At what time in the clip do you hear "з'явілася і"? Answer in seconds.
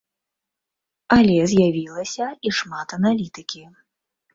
1.53-2.59